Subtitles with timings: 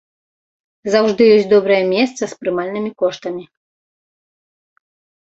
[0.93, 3.45] Заўжды ёсць добрае месца з прымальнымі коштамі.